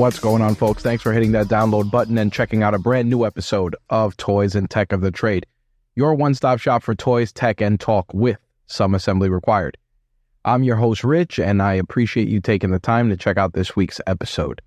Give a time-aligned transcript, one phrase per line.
[0.00, 0.82] What's going on, folks?
[0.82, 4.54] Thanks for hitting that download button and checking out a brand new episode of Toys
[4.54, 5.44] and Tech of the Trade,
[5.94, 9.76] your one stop shop for toys, tech, and talk with some assembly required.
[10.42, 13.76] I'm your host, Rich, and I appreciate you taking the time to check out this
[13.76, 14.62] week's episode.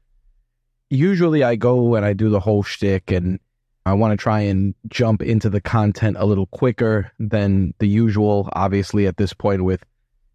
[0.92, 3.40] Usually, I go and I do the whole shtick, and
[3.88, 8.50] I want to try and jump into the content a little quicker than the usual.
[8.54, 9.84] Obviously, at this point, with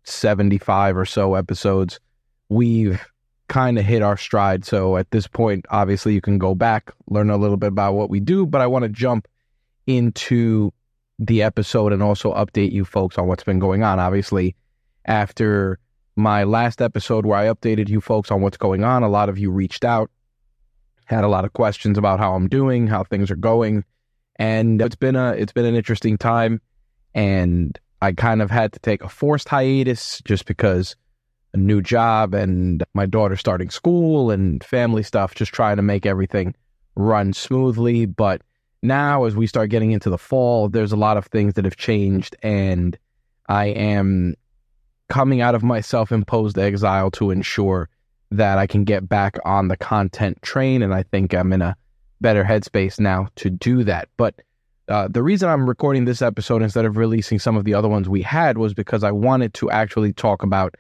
[0.02, 2.00] 75 or so episodes,
[2.48, 3.00] we've
[3.48, 4.64] kind of hit our stride.
[4.64, 8.10] So at this point, obviously, you can go back, learn a little bit about what
[8.10, 9.26] we do, but I want to jump
[9.86, 10.72] into
[11.18, 13.98] the episode and also update you folks on what's been going on.
[13.98, 14.54] Obviously,
[15.06, 15.78] after
[16.14, 19.38] my last episode where I updated you folks on what's going on, a lot of
[19.38, 20.10] you reached out,
[21.06, 23.84] had a lot of questions about how I'm doing, how things are going,
[24.36, 26.60] and it's been a it's been an interesting time
[27.14, 30.94] and I kind of had to take a forced hiatus just because
[31.54, 36.06] a new job and my daughter starting school and family stuff, just trying to make
[36.06, 36.54] everything
[36.94, 38.06] run smoothly.
[38.06, 38.42] But
[38.82, 41.76] now, as we start getting into the fall, there's a lot of things that have
[41.76, 42.96] changed, and
[43.48, 44.34] I am
[45.08, 47.88] coming out of my self imposed exile to ensure
[48.30, 50.82] that I can get back on the content train.
[50.82, 51.76] And I think I'm in a
[52.20, 54.08] better headspace now to do that.
[54.16, 54.34] But
[54.88, 58.08] uh, the reason I'm recording this episode instead of releasing some of the other ones
[58.08, 60.74] we had was because I wanted to actually talk about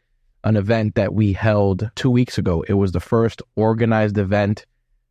[0.48, 2.64] an event that we held two weeks ago.
[2.66, 4.64] It was the first organized event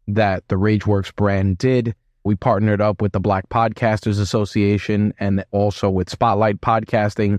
[0.08, 1.94] that the Rageworks brand did.
[2.24, 7.38] We partnered up with the Black Podcasters Association and also with Spotlight Podcasting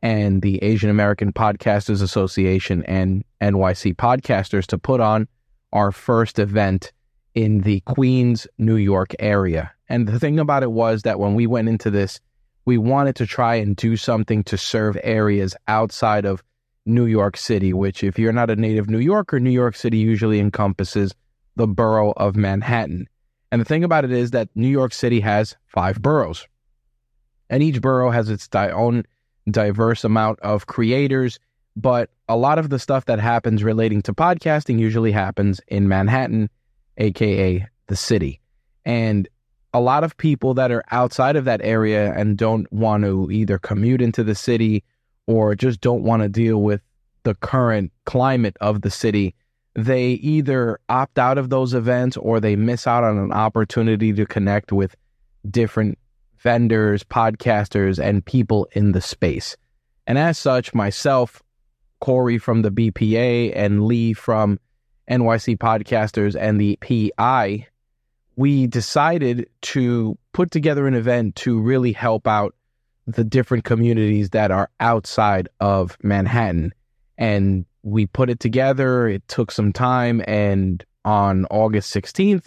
[0.00, 5.26] and the Asian American Podcasters Association and NYC Podcasters to put on
[5.72, 6.92] our first event
[7.34, 9.72] in the Queens, New York area.
[9.88, 12.20] And the thing about it was that when we went into this,
[12.64, 16.44] we wanted to try and do something to serve areas outside of
[16.86, 20.40] New York City, which, if you're not a native New Yorker, New York City usually
[20.40, 21.14] encompasses
[21.56, 23.06] the borough of Manhattan.
[23.52, 26.46] And the thing about it is that New York City has five boroughs,
[27.48, 29.04] and each borough has its di- own
[29.50, 31.38] diverse amount of creators.
[31.76, 36.48] But a lot of the stuff that happens relating to podcasting usually happens in Manhattan,
[36.96, 38.40] aka the city.
[38.84, 39.28] And
[39.72, 43.58] a lot of people that are outside of that area and don't want to either
[43.58, 44.82] commute into the city
[45.26, 46.80] or just don't want to deal with
[47.22, 49.34] the current climate of the city,
[49.74, 54.26] they either opt out of those events or they miss out on an opportunity to
[54.26, 54.96] connect with
[55.48, 55.98] different
[56.38, 59.56] vendors, podcasters, and people in the space.
[60.06, 61.42] And as such, myself,
[62.00, 64.58] Corey from the BPA, and Lee from
[65.10, 67.66] NYC Podcasters and the PI,
[68.36, 72.54] we decided to put together an event to really help out
[73.14, 76.72] the different communities that are outside of Manhattan.
[77.18, 79.08] And we put it together.
[79.08, 80.22] It took some time.
[80.26, 82.46] And on August 16th,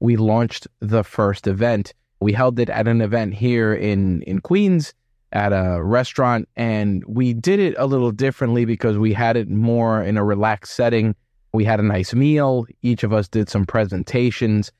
[0.00, 1.94] we launched the first event.
[2.20, 4.94] We held it at an event here in, in Queens
[5.32, 6.48] at a restaurant.
[6.56, 10.74] And we did it a little differently because we had it more in a relaxed
[10.74, 11.14] setting.
[11.52, 12.66] We had a nice meal.
[12.82, 14.70] Each of us did some presentations.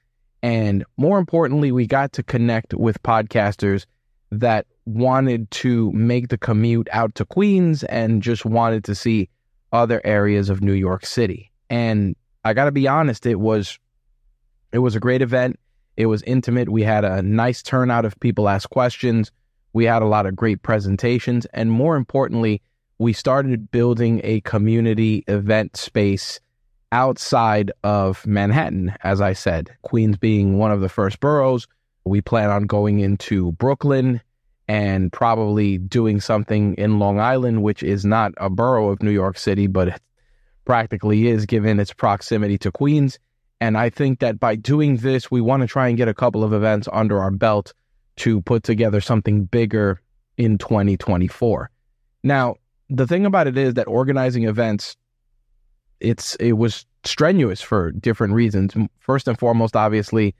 [0.42, 3.86] And more importantly, we got to connect with podcasters
[4.30, 9.28] that wanted to make the commute out to Queens and just wanted to see
[9.72, 11.50] other areas of New York City.
[11.70, 12.14] And
[12.44, 13.78] I got to be honest, it was
[14.72, 15.58] it was a great event.
[15.96, 16.68] It was intimate.
[16.68, 19.30] We had a nice turnout of people ask questions.
[19.72, 22.62] We had a lot of great presentations and more importantly,
[22.98, 26.38] we started building a community event space
[26.92, 31.66] outside of Manhattan, as I said, Queens being one of the first boroughs.
[32.04, 34.20] We plan on going into Brooklyn
[34.68, 39.38] and probably doing something in Long Island, which is not a borough of New York
[39.38, 40.00] City, but it
[40.64, 43.18] practically is given its proximity to Queens.
[43.60, 46.42] And I think that by doing this, we want to try and get a couple
[46.42, 47.74] of events under our belt
[48.16, 50.00] to put together something bigger
[50.36, 51.70] in 2024.
[52.22, 52.56] Now,
[52.88, 54.96] the thing about it is that organizing events,
[56.00, 58.74] it's it was strenuous for different reasons.
[58.98, 60.34] First and foremost, obviously,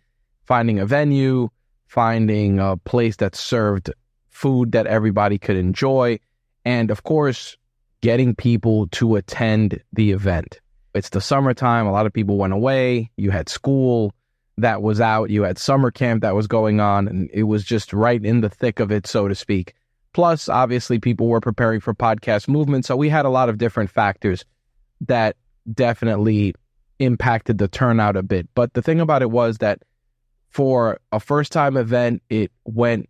[0.47, 1.49] finding a venue,
[1.87, 3.93] finding a place that served
[4.35, 6.19] food that everybody could enjoy,
[6.65, 7.57] and of course,
[8.03, 10.61] getting people to attend the event.
[10.95, 11.87] It's the summertime.
[11.87, 13.11] A lot of people went away.
[13.17, 14.13] You had school
[14.59, 15.31] that was out.
[15.31, 18.51] You had summer camp that was going on, and it was just right in the
[18.51, 19.75] thick of it, so to speak.
[20.13, 22.85] Plus, obviously, people were preparing for podcast movement.
[22.85, 24.45] So we had a lot of different factors
[25.01, 25.37] that
[25.73, 26.55] definitely
[26.99, 28.49] impacted the turnout a bit.
[28.55, 29.83] But the thing about it was that
[30.51, 33.09] for a first time event, it went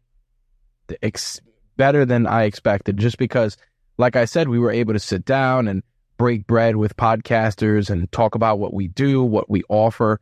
[1.03, 1.41] ex-
[1.77, 3.57] better than I expected just because,
[3.99, 5.83] like I said, we were able to sit down and
[6.17, 10.21] break bread with podcasters and talk about what we do, what we offer.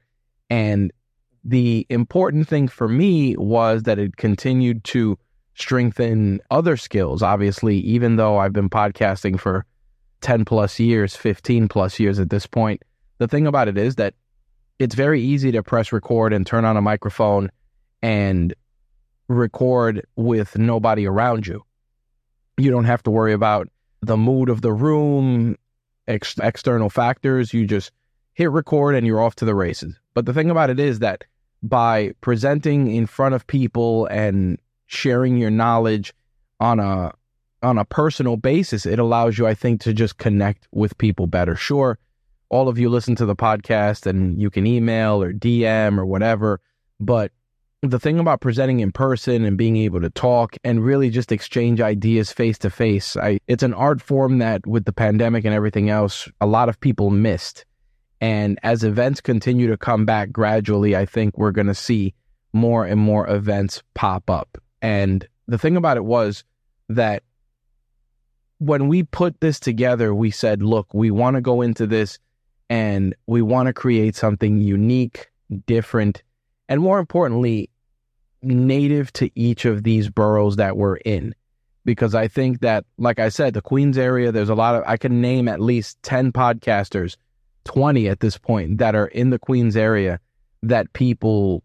[0.48, 0.92] And
[1.44, 5.18] the important thing for me was that it continued to
[5.54, 7.22] strengthen other skills.
[7.22, 9.66] Obviously, even though I've been podcasting for
[10.22, 12.82] 10 plus years, 15 plus years at this point,
[13.18, 14.14] the thing about it is that
[14.78, 17.50] it's very easy to press record and turn on a microphone
[18.02, 18.54] and
[19.34, 21.62] record with nobody around you.
[22.56, 23.68] You don't have to worry about
[24.00, 25.56] the mood of the room,
[26.06, 27.52] ex- external factors.
[27.52, 27.92] You just
[28.34, 29.94] hit record and you're off to the races.
[30.14, 31.24] But the thing about it is that
[31.62, 36.12] by presenting in front of people and sharing your knowledge
[36.60, 37.12] on a
[37.62, 41.54] on a personal basis, it allows you, I think, to just connect with people better.
[41.54, 41.96] Sure,
[42.48, 46.60] all of you listen to the podcast and you can email or DM or whatever,
[46.98, 47.30] but
[47.82, 51.80] the thing about presenting in person and being able to talk and really just exchange
[51.80, 53.16] ideas face to face,
[53.48, 57.10] it's an art form that with the pandemic and everything else, a lot of people
[57.10, 57.64] missed.
[58.20, 62.14] And as events continue to come back gradually, I think we're going to see
[62.52, 64.58] more and more events pop up.
[64.80, 66.44] And the thing about it was
[66.88, 67.24] that
[68.58, 72.20] when we put this together, we said, look, we want to go into this
[72.70, 75.32] and we want to create something unique,
[75.66, 76.22] different,
[76.68, 77.70] and more importantly,
[78.42, 81.34] native to each of these boroughs that we're in.
[81.84, 84.96] Because I think that, like I said, the Queens area, there's a lot of, I
[84.96, 87.16] can name at least 10 podcasters,
[87.64, 90.20] 20 at this point, that are in the Queens area
[90.62, 91.62] that people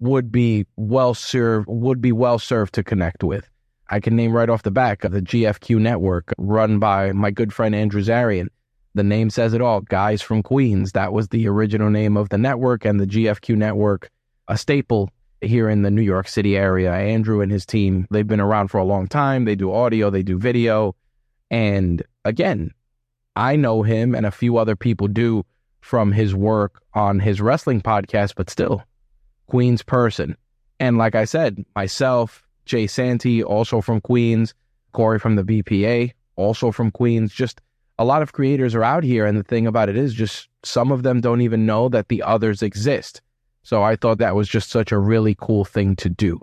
[0.00, 3.48] would be well served, would be well served to connect with.
[3.90, 7.52] I can name right off the back of the GFQ network run by my good
[7.52, 8.48] friend Andrew Zarian.
[8.94, 9.80] The name says it all.
[9.80, 10.92] Guys from Queens.
[10.92, 14.10] That was the original name of the network and the GFQ network,
[14.48, 16.92] a staple here in the New York City area.
[16.92, 19.44] Andrew and his team, they've been around for a long time.
[19.44, 20.94] They do audio, they do video.
[21.50, 22.72] And again,
[23.36, 25.44] I know him and a few other people do
[25.80, 28.82] from his work on his wrestling podcast, but still,
[29.46, 30.36] Queens person.
[30.80, 34.54] And like I said, myself, Jay Santee, also from Queens,
[34.92, 37.60] Corey from the BPA, also from Queens, just
[37.98, 39.24] a lot of creators are out here.
[39.24, 42.22] And the thing about it is, just some of them don't even know that the
[42.22, 43.22] others exist.
[43.68, 46.40] So I thought that was just such a really cool thing to do.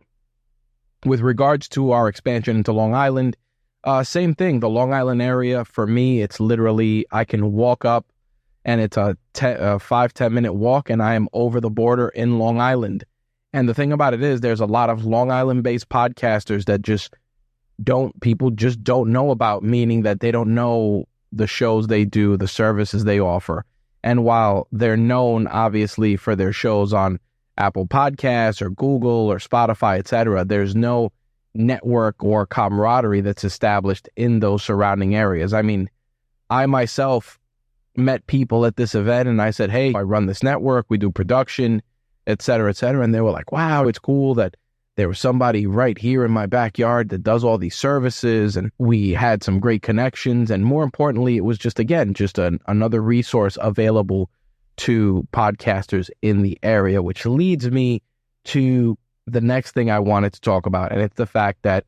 [1.08, 3.36] With regards to our expansion into Long Island,
[3.84, 4.60] uh, same thing.
[4.60, 8.06] The Long Island area, for me, it's literally, I can walk up
[8.64, 12.10] and it's a, te- a five ten minute walk and I am over the border
[12.10, 13.04] in Long Island.
[13.54, 16.84] And the thing about it is, there's a lot of Long Island based podcasters that
[16.84, 17.12] just
[17.84, 22.38] don't, people just don't know about, meaning that they don't know the shows they do,
[22.38, 23.66] the services they offer.
[24.06, 27.20] And while they're known obviously for their shows on
[27.58, 31.12] Apple Podcasts or Google or Spotify, etc., there's no
[31.56, 35.54] network or camaraderie that's established in those surrounding areas.
[35.54, 35.90] I mean,
[36.52, 37.40] I myself
[37.98, 41.10] met people at this event and I said, Hey, I run this network, we do
[41.10, 41.82] production,
[42.28, 43.04] etc., cetera, et cetera.
[43.04, 44.56] And they were like, Wow, it's cool that
[44.96, 48.56] there was somebody right here in my backyard that does all these services.
[48.56, 50.50] And we had some great connections.
[50.50, 54.30] And more importantly, it was just, again, just an, another resource available
[54.78, 58.02] to podcasters in the area, which leads me
[58.46, 58.98] to
[59.28, 60.92] the next thing I wanted to talk about.
[60.92, 61.86] And it's the fact that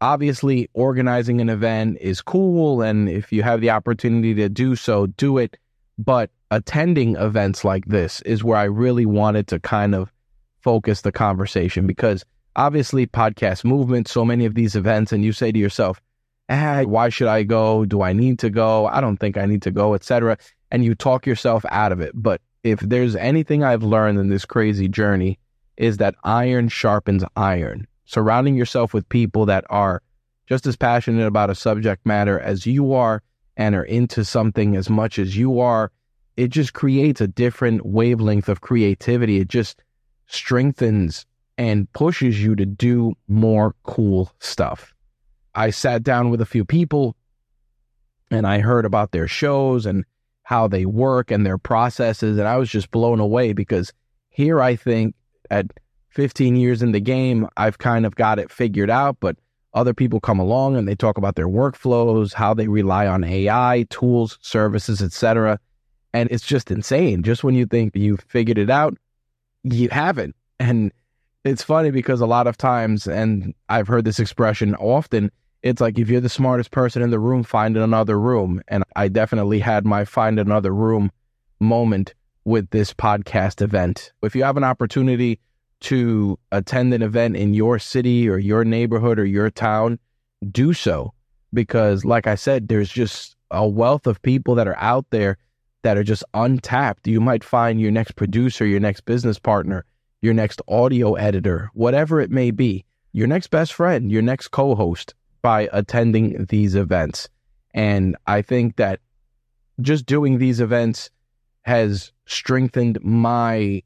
[0.00, 2.82] obviously organizing an event is cool.
[2.82, 5.56] And if you have the opportunity to do so, do it.
[5.98, 10.12] But attending events like this is where I really wanted to kind of
[10.62, 12.24] focus the conversation because
[12.56, 16.00] obviously podcast movement, so many of these events, and you say to yourself,
[16.48, 17.84] ah, why should I go?
[17.84, 18.86] Do I need to go?
[18.86, 20.36] I don't think I need to go, etc.
[20.70, 22.12] And you talk yourself out of it.
[22.14, 25.38] But if there's anything I've learned in this crazy journey,
[25.76, 27.86] is that iron sharpens iron.
[28.04, 30.02] Surrounding yourself with people that are
[30.46, 33.22] just as passionate about a subject matter as you are
[33.56, 35.90] and are into something as much as you are,
[36.36, 39.38] it just creates a different wavelength of creativity.
[39.38, 39.82] It just
[40.26, 41.26] strengthens
[41.58, 44.94] and pushes you to do more cool stuff.
[45.54, 47.14] I sat down with a few people
[48.30, 50.04] and I heard about their shows and
[50.44, 52.38] how they work and their processes.
[52.38, 53.92] And I was just blown away because
[54.30, 55.14] here I think
[55.50, 55.66] at
[56.10, 59.36] 15 years in the game, I've kind of got it figured out, but
[59.74, 63.86] other people come along and they talk about their workflows, how they rely on AI,
[63.88, 65.58] tools, services, etc.
[66.12, 67.22] And it's just insane.
[67.22, 68.96] Just when you think you've figured it out,
[69.64, 70.34] you haven't.
[70.58, 70.92] And
[71.44, 75.30] it's funny because a lot of times, and I've heard this expression often,
[75.62, 78.62] it's like if you're the smartest person in the room, find another room.
[78.68, 81.10] And I definitely had my find another room
[81.60, 82.14] moment
[82.44, 84.12] with this podcast event.
[84.22, 85.38] If you have an opportunity
[85.80, 89.98] to attend an event in your city or your neighborhood or your town,
[90.50, 91.12] do so.
[91.54, 95.36] Because, like I said, there's just a wealth of people that are out there
[95.82, 97.06] that are just untapped.
[97.06, 99.84] You might find your next producer, your next business partner,
[100.20, 104.74] your next audio editor, whatever it may be, your next best friend, your next co
[104.74, 107.28] host by attending these events.
[107.74, 109.00] And I think that
[109.80, 111.10] just doing these events
[111.62, 113.82] has strengthened my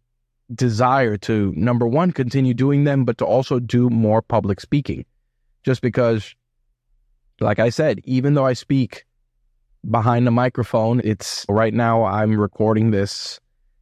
[0.55, 5.05] desire to, number one, continue doing them, but to also do more public speaking.
[5.65, 6.35] Just because,
[7.41, 9.05] like I said, even though I speak
[9.90, 13.40] behind the microphone, it's right now I'm recording this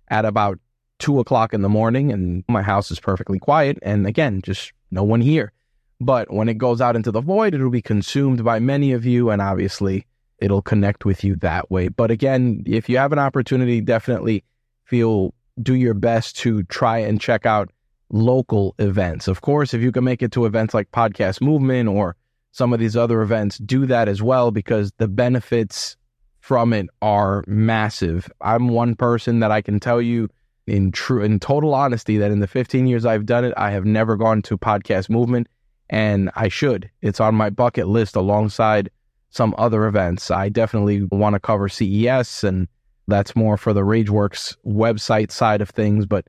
[0.08, 0.58] at about
[0.98, 3.78] two o'clock in the morning and my house is perfectly quiet.
[3.82, 5.52] And again, just no one here.
[6.00, 9.30] But when it goes out into the void, it'll be consumed by many of you.
[9.30, 10.06] And obviously,
[10.38, 11.88] it'll connect with you that way.
[11.88, 14.44] But again, if you have an opportunity, definitely
[14.84, 17.70] feel do your best to try and check out
[18.10, 19.28] local events.
[19.28, 22.16] Of course, if you can make it to events like Podcast Movement or
[22.54, 25.96] some of these other events, do that as well because the benefits
[26.38, 28.30] from it are massive.
[28.40, 30.28] I'm one person that I can tell you
[30.68, 33.84] in true in total honesty that in the 15 years I've done it, I have
[33.84, 35.48] never gone to podcast movement
[35.90, 36.88] and I should.
[37.02, 38.88] It's on my bucket list alongside
[39.30, 40.30] some other events.
[40.30, 42.68] I definitely want to cover CES and
[43.08, 46.28] that's more for the Rageworks website side of things, but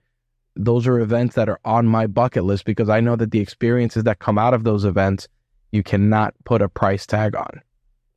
[0.55, 4.05] those are events that are on my bucket list because I know that the experiences
[4.05, 5.27] that come out of those events
[5.75, 7.61] you cannot put a price tag on.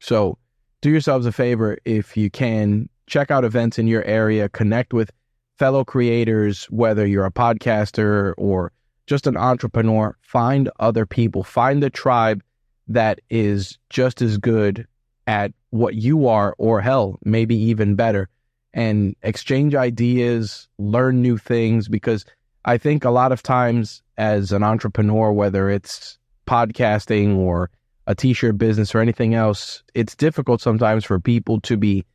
[0.00, 0.38] So,
[0.80, 5.10] do yourselves a favor if you can check out events in your area, connect with
[5.58, 8.72] fellow creators, whether you're a podcaster or
[9.06, 12.42] just an entrepreneur, find other people, find the tribe
[12.86, 14.86] that is just as good
[15.26, 18.28] at what you are, or hell, maybe even better,
[18.72, 21.88] and exchange ideas, learn new things.
[21.88, 22.24] Because
[22.64, 26.17] I think a lot of times as an entrepreneur, whether it's
[26.48, 27.70] podcasting or
[28.06, 32.06] a t-shirt business or anything else, it's difficult sometimes for people to be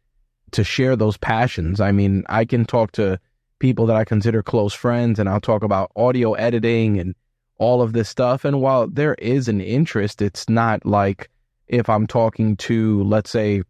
[0.51, 1.79] to share those passions.
[1.79, 3.19] I mean, I can talk to
[3.59, 7.15] people that I consider close friends, and I'll talk about audio editing and
[7.57, 8.43] all of this stuff.
[8.43, 11.29] And while there is an interest, it's not like
[11.67, 13.61] if I'm talking to, let's say,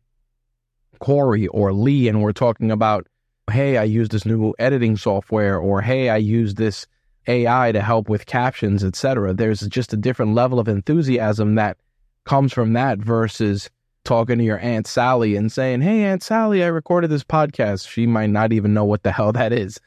[1.00, 3.08] Corey or Lee, and we're talking about,
[3.52, 6.88] hey, I use this new editing software, or hey, I use this
[7.28, 9.34] AI to help with captions, etc.
[9.34, 11.78] There's just a different level of enthusiasm that
[12.26, 13.70] comes from that versus
[14.04, 17.88] talking to your Aunt Sally and saying, Hey, Aunt Sally, I recorded this podcast.
[17.88, 19.80] She might not even know what the hell that is.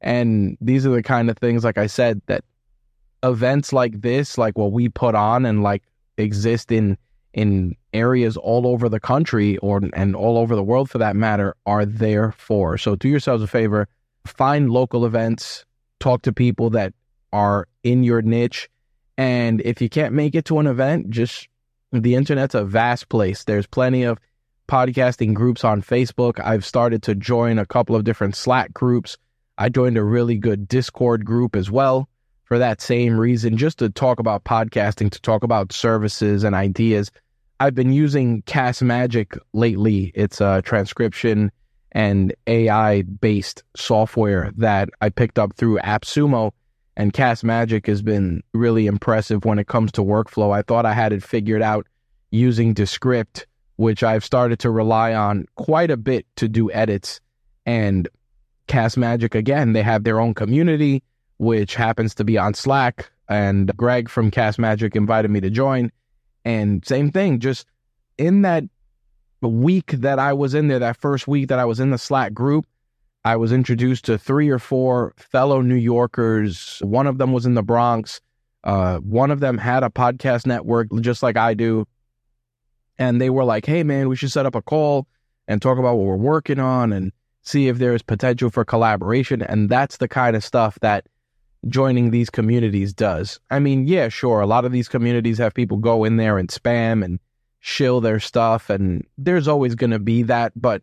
[0.00, 2.44] And these are the kind of things, like I said, that
[3.22, 5.82] events like this, like what we put on and like
[6.18, 6.98] exist in
[7.32, 11.54] in areas all over the country or and all over the world for that matter
[11.66, 12.76] are there for.
[12.76, 13.88] So do yourselves a favor,
[14.26, 15.64] find local events,
[16.02, 16.92] talk to people that
[17.32, 18.68] are in your niche.
[19.16, 21.48] And if you can't make it to an event, just
[21.92, 23.44] the internet's a vast place.
[23.44, 24.18] There's plenty of
[24.68, 26.40] podcasting groups on Facebook.
[26.40, 29.16] I've started to join a couple of different Slack groups.
[29.58, 32.08] I joined a really good Discord group as well
[32.44, 37.12] for that same reason, just to talk about podcasting, to talk about services and ideas.
[37.60, 40.10] I've been using Castmagic lately.
[40.16, 41.52] It's a transcription
[41.92, 46.52] and AI based software that I picked up through AppSumo
[46.96, 50.54] and Castmagic has been really impressive when it comes to workflow.
[50.54, 51.86] I thought I had it figured out
[52.30, 53.46] using Descript,
[53.76, 57.20] which I've started to rely on quite a bit to do edits.
[57.64, 58.08] And
[58.68, 61.02] Castmagic, again, they have their own community,
[61.38, 63.10] which happens to be on Slack.
[63.28, 65.90] And Greg from Castmagic invited me to join.
[66.44, 67.66] And same thing, just
[68.18, 68.64] in that
[69.48, 72.32] week that I was in there, that first week that I was in the Slack
[72.32, 72.66] group,
[73.24, 76.80] I was introduced to three or four fellow New Yorkers.
[76.80, 78.20] One of them was in the Bronx.
[78.64, 81.86] Uh, one of them had a podcast network just like I do.
[82.98, 85.06] And they were like, hey, man, we should set up a call
[85.48, 89.42] and talk about what we're working on and see if there's potential for collaboration.
[89.42, 91.06] And that's the kind of stuff that
[91.68, 93.40] joining these communities does.
[93.50, 94.40] I mean, yeah, sure.
[94.40, 97.18] A lot of these communities have people go in there and spam and
[97.62, 98.68] shill their stuff.
[98.68, 100.52] And there's always going to be that.
[100.60, 100.82] But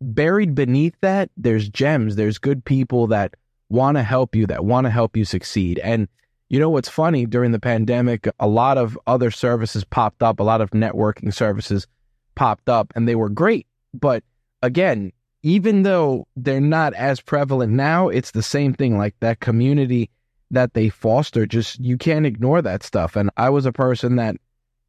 [0.00, 3.34] buried beneath that, there's gems, there's good people that
[3.68, 5.78] want to help you, that want to help you succeed.
[5.80, 6.08] And
[6.48, 7.26] you know what's funny?
[7.26, 11.86] During the pandemic, a lot of other services popped up, a lot of networking services
[12.34, 13.66] popped up, and they were great.
[13.92, 14.24] But
[14.62, 18.96] again, even though they're not as prevalent now, it's the same thing.
[18.96, 20.08] Like that community
[20.50, 23.16] that they foster, just you can't ignore that stuff.
[23.16, 24.36] And I was a person that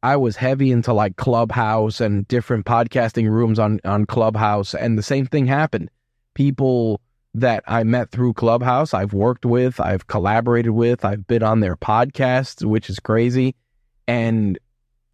[0.02, 5.02] I was heavy into like Clubhouse and different podcasting rooms on on Clubhouse, and the
[5.02, 5.90] same thing happened.
[6.34, 7.00] People
[7.34, 11.76] that I met through Clubhouse, I've worked with, I've collaborated with, I've been on their
[11.76, 13.54] podcasts, which is crazy,
[14.08, 14.58] and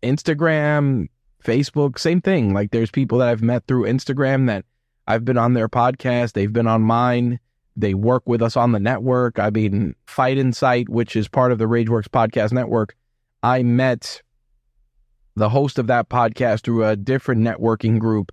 [0.02, 1.08] Instagram,
[1.44, 2.54] Facebook, same thing.
[2.54, 4.64] Like there's people that I've met through Instagram that
[5.06, 7.38] I've been on their podcast, they've been on mine.
[7.78, 9.38] They work with us on the network.
[9.38, 12.96] I mean, Fight Insight, which is part of the Rageworks podcast network.
[13.42, 14.22] I met
[15.36, 18.32] the host of that podcast through a different networking group,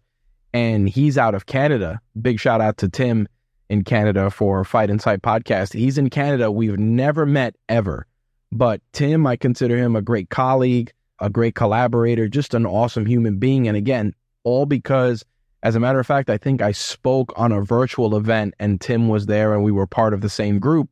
[0.54, 2.00] and he's out of Canada.
[2.20, 3.28] Big shout out to Tim
[3.70, 5.74] in Canada for Fight Insight podcast.
[5.74, 6.52] He's in Canada.
[6.52, 8.08] We've never met ever.
[8.52, 13.38] But Tim, I consider him a great colleague, a great collaborator, just an awesome human
[13.38, 13.68] being.
[13.68, 15.26] And again, all because,
[15.64, 19.10] as a matter of fact, I think I spoke on a virtual event and Tim
[19.10, 20.90] was there and we were part of the same group.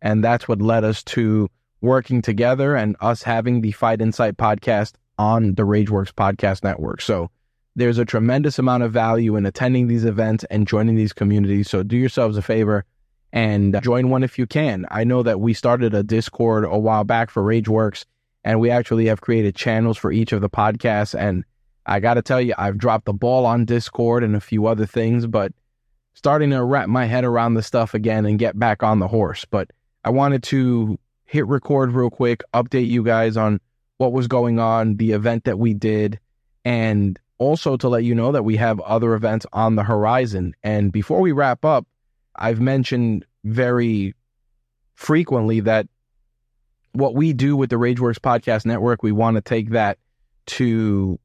[0.00, 1.48] And that's what led us to
[1.82, 7.00] working together and us having the Fight Insight podcast on the Rageworks podcast network.
[7.00, 7.30] So
[7.76, 11.70] there's a tremendous amount of value in attending these events and joining these communities.
[11.70, 12.84] So do yourselves a favor
[13.32, 14.84] and join one if you can.
[14.90, 18.04] I know that we started a Discord a while back for Rageworks,
[18.42, 21.16] and we actually have created channels for each of the podcasts.
[21.16, 21.44] And
[21.86, 24.86] I got to tell you, I've dropped the ball on Discord and a few other
[24.86, 25.52] things, but
[26.14, 29.44] starting to wrap my head around the stuff again and get back on the horse.
[29.44, 29.70] But
[30.04, 33.60] I wanted to hit record real quick, update you guys on
[34.02, 36.18] what was going on, the event that we did,
[36.64, 40.54] and also to let you know that we have other events on the horizon.
[40.64, 41.86] And before we wrap up,
[42.34, 44.16] I've mentioned very
[44.94, 45.86] frequently that
[46.90, 49.98] what we do with the Rageworks Podcast Network, we want to take that
[50.46, 51.20] to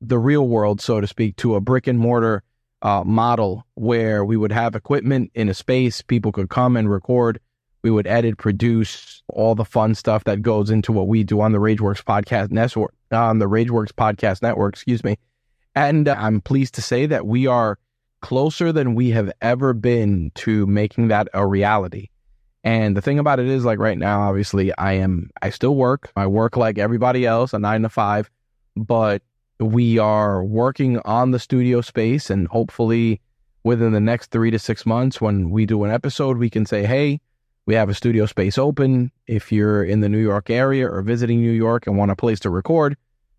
[0.00, 2.42] the real world, so to speak, to a brick and mortar
[2.82, 7.38] uh, model where we would have equipment in a space, people could come and record.
[7.86, 11.52] We would edit, produce all the fun stuff that goes into what we do on
[11.52, 15.18] the Rageworks Podcast Network, on the Rageworks Podcast Network, excuse me.
[15.76, 17.78] And uh, I'm pleased to say that we are
[18.22, 22.08] closer than we have ever been to making that a reality.
[22.64, 26.10] And the thing about it is, like right now, obviously, I am, I still work.
[26.16, 28.28] I work like everybody else, a nine to five,
[28.74, 29.22] but
[29.60, 32.30] we are working on the studio space.
[32.30, 33.20] And hopefully,
[33.62, 36.84] within the next three to six months, when we do an episode, we can say,
[36.84, 37.20] hey,
[37.66, 39.12] we have a studio space open.
[39.26, 42.40] If you're in the New York area or visiting New York and want a place
[42.40, 42.96] to record,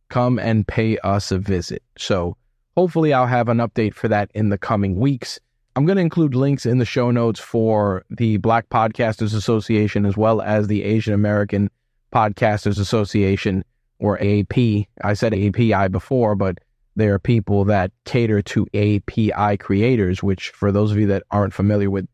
[0.10, 1.82] come and pay us a visit.
[1.98, 2.38] So,
[2.78, 5.40] Hopefully, I'll have an update for that in the coming weeks.
[5.76, 10.16] I'm going to include links in the show notes for the Black Podcasters Association as
[10.16, 11.72] well as the Asian American
[12.14, 13.66] Podcasters Association
[13.98, 14.88] or API.
[15.04, 16.60] I said API before, but
[16.96, 21.56] there are people that cater to API creators, which for those of you that aren't
[21.56, 22.08] familiar with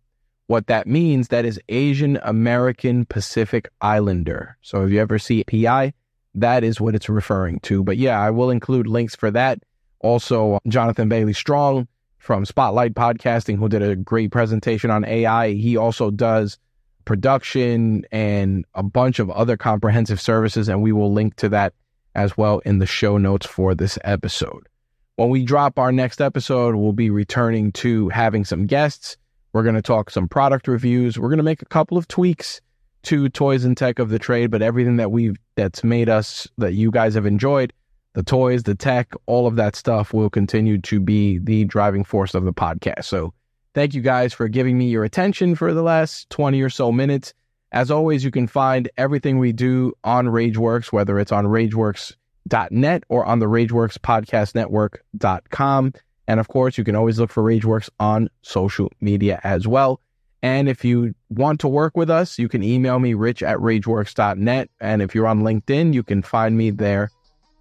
[0.47, 4.57] what that means, that is Asian American Pacific Islander.
[4.61, 5.93] So if you ever see PI,
[6.35, 7.83] that is what it's referring to.
[7.83, 9.63] But yeah, I will include links for that
[10.03, 15.53] also, Jonathan Bailey Strong from Spotlight Podcasting, who did a great presentation on AI.
[15.53, 16.59] He also does
[17.05, 21.73] production and a bunch of other comprehensive services, and we will link to that
[22.15, 24.67] as well in the show notes for this episode.
[25.15, 29.15] When we drop our next episode, we'll be returning to having some guests.
[29.53, 31.17] We're going to talk some product reviews.
[31.17, 32.59] We're going to make a couple of tweaks
[33.03, 36.73] to toys and tech of the trade, but everything that we've that's made us that
[36.73, 37.71] you guys have enjoyed,
[38.13, 42.33] the toys, the tech, all of that stuff will continue to be the driving force
[42.33, 43.05] of the podcast.
[43.05, 43.33] So
[43.73, 47.33] thank you guys for giving me your attention for the last 20 or so minutes.
[47.71, 53.25] As always, you can find everything we do on Rageworks, whether it's on rageworks.net or
[53.25, 55.93] on the Rageworks podcast network.com.
[56.27, 59.99] And of course, you can always look for Rageworks on social media as well.
[60.41, 64.69] And if you want to work with us, you can email me rich at rageworks.net.
[64.81, 67.11] And if you're on LinkedIn, you can find me there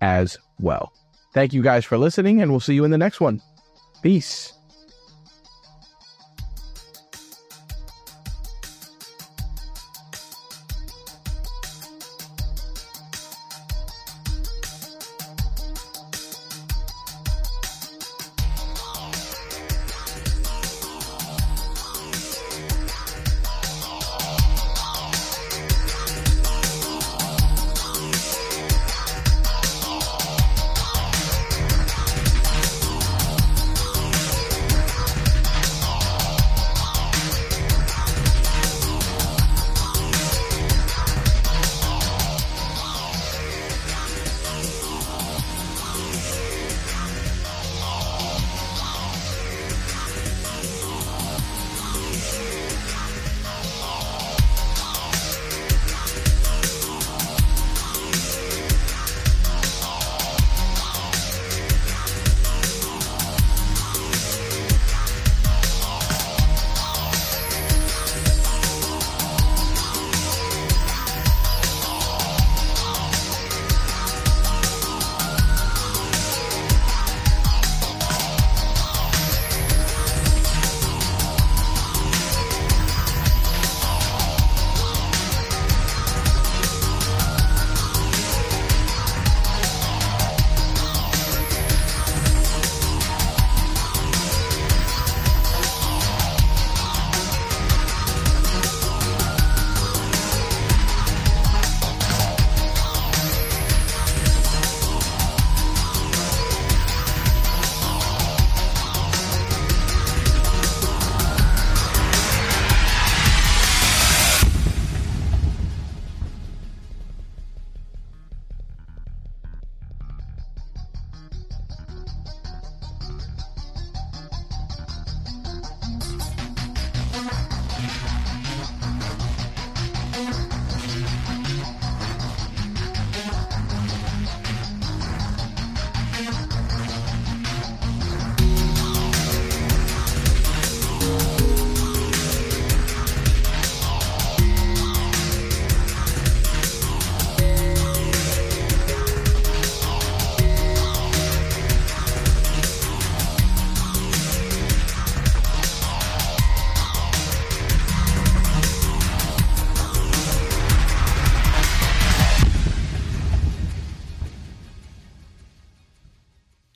[0.01, 0.92] as well.
[1.33, 3.40] Thank you guys for listening, and we'll see you in the next one.
[4.03, 4.53] Peace.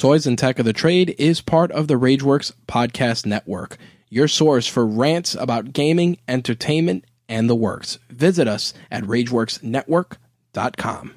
[0.07, 3.77] Toys and Tech of the Trade is part of the Rageworks podcast network,
[4.09, 7.99] your source for rants about gaming, entertainment, and the works.
[8.09, 11.15] Visit us at RageworksNetwork.com.